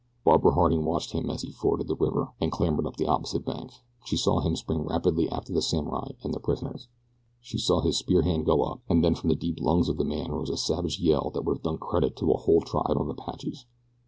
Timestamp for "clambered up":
2.51-2.95